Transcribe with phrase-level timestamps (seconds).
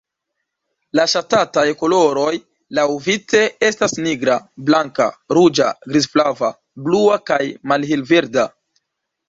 [0.99, 2.31] La ŝatataj koloroj
[2.79, 4.39] laŭvice estas nigra,
[4.71, 5.09] blanka,
[5.41, 6.53] ruĝa, grizflava,
[6.89, 7.43] blua kaj
[7.75, 8.51] malhelverda.